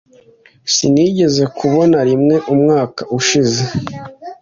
[0.73, 3.61] Sinigeze nkubona rimwe umwaka ushize.